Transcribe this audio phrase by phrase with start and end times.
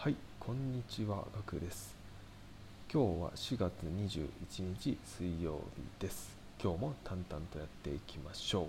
[0.00, 1.96] はい、こんにちは、ガクです。
[2.88, 4.28] 今日は4月21
[4.78, 6.36] 日水曜日です。
[6.62, 8.66] 今日も淡々とやっていきましょう。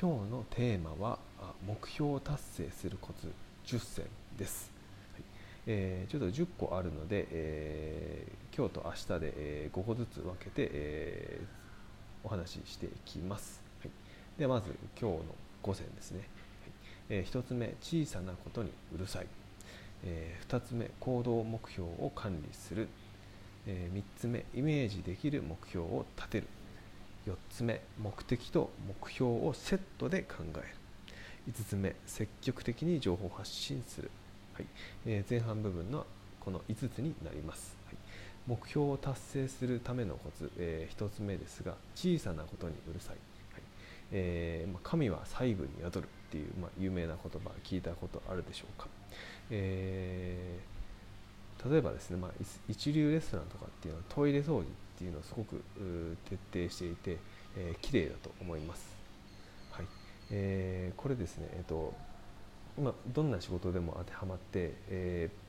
[0.00, 1.18] 今日のテーマは
[1.66, 3.26] 目標を達成するコツ
[3.66, 4.04] 10選
[4.38, 4.70] です。
[5.14, 5.22] はい
[5.66, 11.46] えーちょっと10個あるので、えー今日と明日で、え5個ずつ分けて、えー
[12.24, 13.60] お話ししていきます。
[13.80, 13.90] はい、
[14.38, 15.22] ではまず今日の
[15.64, 16.20] 5選ですね。
[16.20, 16.28] はい
[17.08, 19.26] え1つ目、小さなことにうるさい。
[20.04, 22.88] え2つ目行動目標を管理する、
[23.66, 26.46] え3つ目イメージできる目標を立てる。
[27.26, 30.64] 4つ目目的と目標をセットで考える。
[31.52, 34.10] 5つ目積極的に情報発信する、
[34.54, 35.24] はい。
[35.28, 36.06] 前半部分の
[36.40, 37.96] この5つになります、はい。
[38.46, 43.16] 目標を達成するためのコツ、え1つ目ですが小さなことにうるさい、
[43.52, 43.62] はい。
[44.12, 46.08] えーまあ神は細部に宿る。
[46.26, 48.88] っていう、まあ、有名な言葉聞いたことあるでしょうか。
[49.50, 50.76] えー
[51.70, 52.30] 例えばですね、まあ、
[52.68, 54.64] 一流レストランとかっていうのはトイレ掃除っ
[54.98, 55.64] ていうのをすごく
[56.52, 57.16] 徹底していて、
[57.56, 58.86] えー、綺麗だと思います、
[59.72, 59.86] はい。
[60.30, 61.94] えーこれですね、えーと
[62.80, 65.46] まあ、どんな仕事でも当てはまって、えー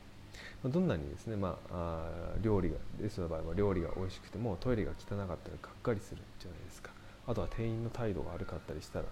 [0.69, 5.37] どんなにですね、まあ、あ料理がレストランの場合は料理が美味しくてもトイレが汚かったらがっ
[5.81, 6.91] かりするじゃないですか。
[7.27, 9.05] あとは店員の態度が悪かったりしたら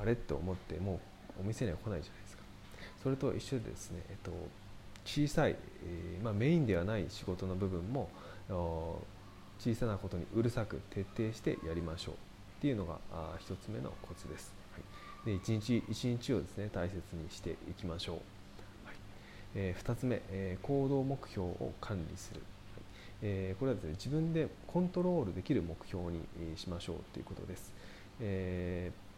[0.00, 1.00] あれって思っても
[1.38, 2.42] うお店には来ないじゃないですか。
[3.02, 4.30] それと一緒でですね、えっと、
[5.04, 8.10] 小さい、えーまあ、メインではない仕事の部分も
[9.58, 12.16] 小さなことにうるさく徹底してやりましょうっ
[12.60, 14.80] ていうのがあー一つ目のコツです、は
[15.24, 18.16] い、で一日一日をですね大切にしていきましょう、
[18.86, 18.96] はい。
[19.54, 22.40] えー二つ目、えー行動目標を管理する、
[23.22, 26.20] えこれはですね自分でコントロールできる目標に
[26.56, 27.72] しましょうということです、
[28.20, 29.09] えー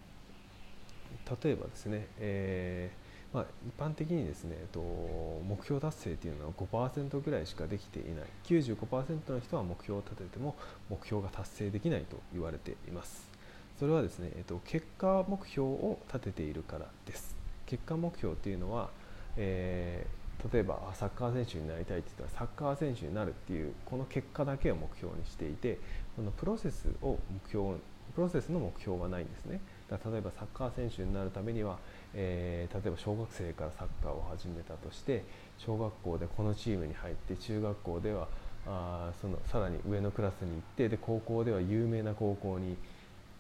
[1.43, 8.27] 例えばですね、えーまあ、一般的にですね、えっと、目標達成というのは5%ぐらいしかできていない。
[8.45, 10.55] 95%の人は目標を立てても
[10.91, 13.31] 目標が達成できないと言われています。
[13.79, 17.35] それはですね、えっと、結果目標を立てているからです。
[17.65, 18.91] 結果目標というのは、
[19.37, 25.79] えー例えばサッカー選手になりたいって言ったらサッカー選手になるっていうこの結果だけを目標にしていて
[26.17, 27.77] このプロセスを目標
[28.15, 29.61] プロセスの目標はないんですね。
[29.93, 31.79] だ例えばサッカー選手になるためには、
[32.15, 35.25] えー例えば小学生からサッカーを始めたとして
[35.59, 38.29] 小学校でこのチームに入って中学校では
[38.67, 42.77] あそのさらに上のクラスに行ってで高校では有名な高校に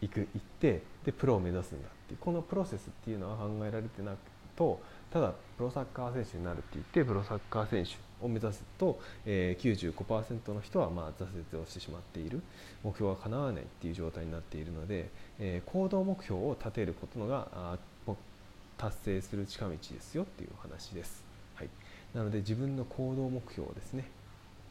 [0.01, 4.17] 行く行ってでプロを目指すんだっていうこのプロセスっていうのは考えられてなく
[4.57, 4.81] と
[5.13, 7.93] ただプロサッカー選手になるって言ってプロサッカー選手
[8.25, 12.41] を目指すと、えー、95%の人はまあ挫折をしてしまっている。
[12.83, 17.79] 目標が叶わないっていう状態になっているので、えー行動目標を立てることのがあ
[18.79, 21.23] 達成する近道ですよっていう話です、
[21.55, 21.69] はい、
[22.15, 24.11] なので自分の行動目標をですね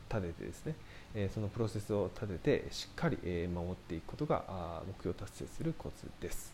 [0.09, 0.75] 立ててですね、
[1.15, 6.53] えーそのプロセスを立ててしっかり、えー守っていくことがあ目標達成するコツです、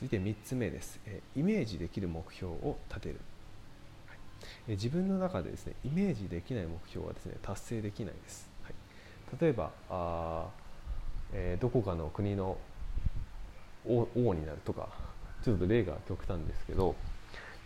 [0.00, 3.18] 続いて3つ目です、えイメージできる目標を立てる、
[4.06, 4.18] はい。
[4.68, 8.74] え自分の中でですねイメージできない目標はですね達成できないです、はい、
[9.42, 10.46] 例えばあ、
[11.32, 12.56] えーどこかの国の
[13.84, 14.88] 王になるとか
[15.42, 16.94] ちょっと例が極端ですけど、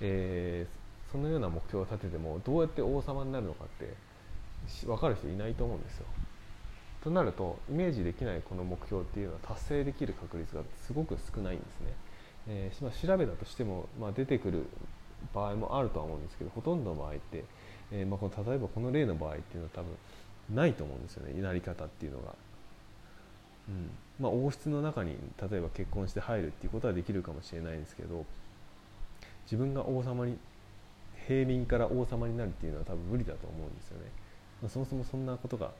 [0.00, 0.82] えー
[1.12, 3.94] そのような目標を立ててもどうやって王様になるのかって
[4.86, 6.06] 分かる人いないと思うんですよ。
[7.04, 11.92] となるとイメージできないこの目標っていうのは達成できる確率がすごく少ないんですね。
[12.48, 14.66] えーまあ調べたとしても、まあ、出てくる
[15.34, 17.44] 場合もあるとは思うんですけどほとんどの場合って、
[17.92, 21.40] えーまあ、この例えばこの例の場合っていうのは多分ないと思うんですよね。
[21.40, 22.34] やり方っていうのが。
[23.68, 23.90] うん。
[24.20, 25.16] まあ、王室の中に
[25.50, 28.24] 例えば結婚して入るっていうことはできるかもしれないんですけど
[29.44, 30.36] 自分が王様に
[31.26, 34.04] 平民から王様になるっていうのは多分無理だと思うんですよね、
[34.60, 35.70] まあ、そもそもそんなことが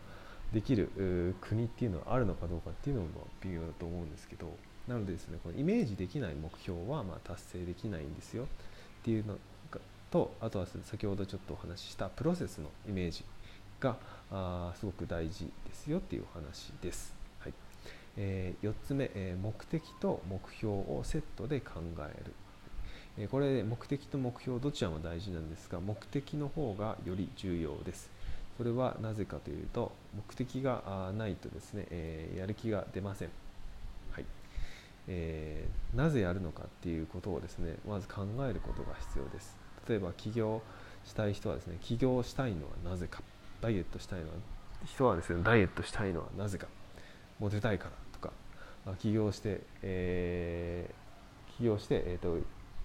[0.52, 3.08] できる国っていうのはあるのかどうかっていうのも
[3.42, 4.56] 微妙だと思うんですけど。
[4.88, 8.46] なのでですねこのイメージできない目標はま達成できないんですよっ
[9.04, 9.36] ていうの
[10.12, 13.24] とあとは先ほどちょっとお話ししたプロセスのイメージ
[13.80, 13.96] が
[14.30, 17.14] あーすごく大事ですよっていうお話です。
[17.40, 17.52] はい
[18.18, 22.32] えー4つ目、えー目的と目標をセットで考える。
[23.18, 28.10] えーこれ目的と目標どちらも大事なんですが目的の方がより重要です。
[28.58, 33.30] それはなぜかというと目的がないとですね、えやる気が出ません。
[35.08, 39.56] えーなぜやるのかっていうことをですねまず考えることが必要です。
[39.88, 40.62] 例えば起業
[41.04, 43.22] したい人はですね起業したいのはなぜか。
[43.60, 44.32] ダイエットしたいのは
[44.86, 46.66] 人はですねダイエットしたいのはなぜか。
[47.38, 48.32] モテたいからとか。
[48.86, 52.38] あ起業して、えー起業して、えーと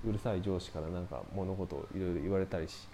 [0.06, 2.88] うるさい上司からなんか物事をいろいろ言われたりし、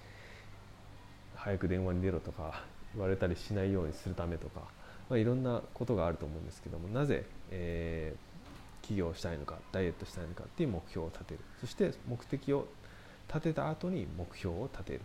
[1.35, 4.61] 早く電話に出ろとか言われたりしないようにするためとか、
[5.09, 8.32] まあ、いろんなことがあると思うんですけどもなぜ、えー、
[8.83, 11.39] 起業したいのかダイエットしたいのかっていう目標を立てる。
[11.59, 12.67] そして目的を
[13.27, 15.01] 立てた後に目標を立てる。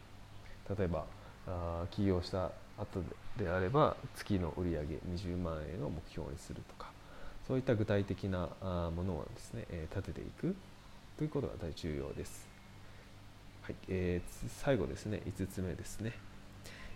[0.79, 1.07] 例えば
[1.47, 3.03] あ起業した後
[3.39, 6.91] であれば月の売上20万円を目標にするとか。
[7.47, 8.51] そういった具体的な
[8.95, 10.55] ものをですね、え立てていく。
[11.17, 12.47] ということが大重要です。
[13.69, 16.15] はいえー、最後ですね5つ目ですね、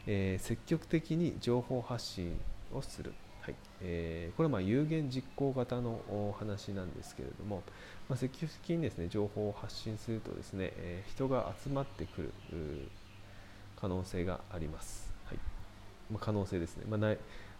[0.06, 2.40] えー、積極的に情報発信
[2.72, 3.54] をする、はい。
[3.80, 7.64] えー、これはま有言実行型のお話なんですけれども、
[8.08, 12.88] まあ、積極的にですね情報を発信するとですね、え人が集まってくる
[13.80, 15.38] 可能性があります、はい。
[16.08, 17.14] まあ、可能性ですね、まあ、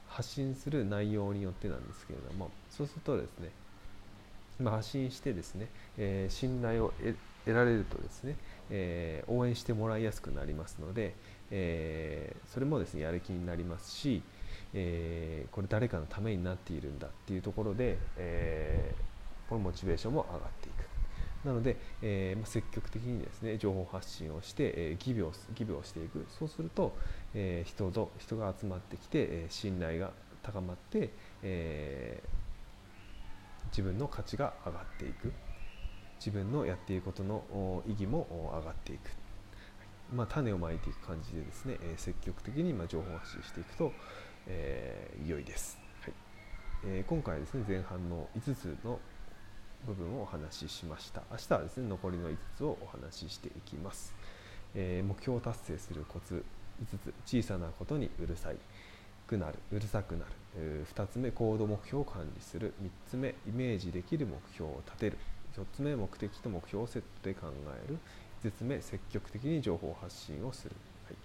[0.06, 3.50] 発信する内容によってなんですけれどもそうするとですね、
[4.60, 5.66] ま、発信してですね、
[5.98, 6.92] え信頼を
[7.44, 8.36] 得られるとですね、
[8.70, 11.12] え、応援してもらいやすくなりますので、
[11.50, 14.22] え、それもですねやる気になりますし、
[14.74, 18.94] えー、これ誰かのためになっているんだっていうところで、え
[19.48, 21.46] このモチベーションも上がっていく。
[21.46, 26.26] なので、えま積極的にですね情報発信をして、えー、ギブをギブをしていく。
[26.38, 26.96] そうすると、
[27.34, 31.10] え人と人が集まってきて、え信頼が高まって、
[31.42, 32.22] え
[33.70, 35.32] 自分の価値が上がっていく。
[36.24, 39.10] 自分のやっていることの意義も上がっていく、
[40.14, 43.92] まあ、種をまいていく感じでですね、え積極的にま情報発信していくと、
[44.46, 46.12] えー、良いです、はい。
[46.86, 48.98] えー、今回ですね前半の5つの
[49.86, 51.22] 部分をお話ししました。
[51.30, 54.14] 明日はですね残りの5つをお話ししていきます、
[54.74, 56.44] えー、目標を達成するコツ
[56.82, 58.56] 5つ小さなことにうるさい
[59.26, 60.84] くなるうるさくなる。
[60.94, 62.74] 2つ目行動目標を管理する。
[62.82, 65.18] 3つ目イメージできる目標を立てる。
[65.56, 67.46] 4つ目目的と目標をセットで考
[67.86, 67.98] える。
[68.44, 70.74] 5つ目積極的に情報発信をする、
[71.06, 71.16] はい。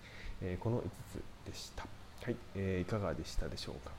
[0.41, 1.85] えー、この5つでした、
[2.27, 2.35] はい。
[2.55, 3.91] えー、いかがでしたでしょうか？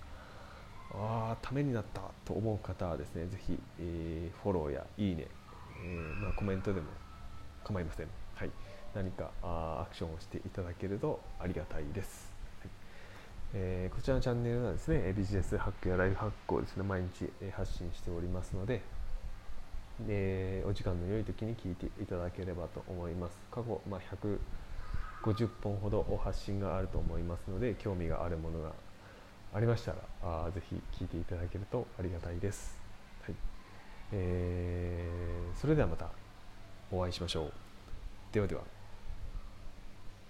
[0.92, 5.26] あためになったと思う方はですねぜひ、えー、フォローやいいね、
[5.82, 6.88] えー、まあ、コメントでも
[7.64, 8.50] 構いません、はい、
[8.94, 12.30] 何かあアクションをしていただけるとありがたいです、
[12.60, 12.70] はい。
[13.54, 18.82] えー、こちらのチャンネルはですねビジネスハックやライフハックをですね毎日発信しておりますので
[20.06, 23.36] え、お時間の良い時に聞いていただければと思います。
[23.50, 24.00] 過去、まあ、
[25.23, 28.73] 50本ほど発信があると思いますので興味があるものが
[29.55, 32.76] ありましたらあぜひ聞いていただけるとありがたいです、
[33.23, 33.35] はい。
[34.12, 36.09] えー、それではまた
[36.91, 37.53] お会いしましょう。
[38.32, 38.77] ではでは。